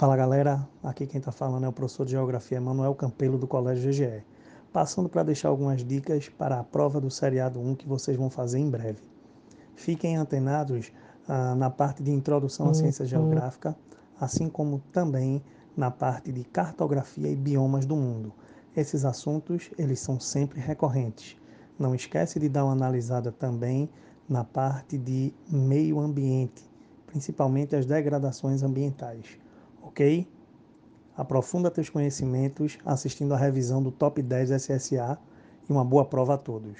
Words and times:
Fala 0.00 0.16
galera, 0.16 0.66
aqui 0.82 1.06
quem 1.06 1.18
está 1.18 1.30
falando 1.30 1.66
é 1.66 1.68
o 1.68 1.72
professor 1.74 2.06
de 2.06 2.12
Geografia 2.12 2.58
Manuel 2.58 2.94
Campelo 2.94 3.36
do 3.36 3.46
Colégio 3.46 3.90
GGE, 3.90 4.24
passando 4.72 5.10
para 5.10 5.22
deixar 5.22 5.50
algumas 5.50 5.84
dicas 5.84 6.26
para 6.26 6.58
a 6.58 6.64
prova 6.64 6.98
do 6.98 7.10
Seriado 7.10 7.60
1 7.60 7.74
que 7.74 7.86
vocês 7.86 8.16
vão 8.16 8.30
fazer 8.30 8.60
em 8.60 8.70
breve. 8.70 9.02
Fiquem 9.74 10.16
antenados 10.16 10.90
ah, 11.28 11.54
na 11.54 11.68
parte 11.68 12.02
de 12.02 12.10
Introdução 12.10 12.70
à 12.70 12.72
Ciência 12.72 13.04
Geográfica, 13.04 13.76
assim 14.18 14.48
como 14.48 14.82
também 14.90 15.44
na 15.76 15.90
parte 15.90 16.32
de 16.32 16.44
Cartografia 16.44 17.28
e 17.28 17.36
Biomas 17.36 17.84
do 17.84 17.94
Mundo. 17.94 18.32
Esses 18.74 19.04
assuntos, 19.04 19.70
eles 19.76 20.00
são 20.00 20.18
sempre 20.18 20.60
recorrentes. 20.60 21.36
Não 21.78 21.94
esquece 21.94 22.40
de 22.40 22.48
dar 22.48 22.64
uma 22.64 22.72
analisada 22.72 23.30
também 23.30 23.86
na 24.26 24.44
parte 24.44 24.96
de 24.96 25.34
meio 25.46 26.00
ambiente, 26.00 26.64
principalmente 27.06 27.76
as 27.76 27.84
degradações 27.84 28.62
ambientais 28.62 29.38
ok? 29.82 30.26
Aprofunda 31.16 31.70
teus 31.70 31.90
conhecimentos 31.90 32.78
assistindo 32.84 33.34
à 33.34 33.36
revisão 33.36 33.82
do 33.82 33.90
Top 33.90 34.22
10 34.22 34.50
SSA 34.50 35.18
e 35.68 35.72
uma 35.72 35.84
boa 35.84 36.04
prova 36.04 36.34
a 36.34 36.38
todos. 36.38 36.78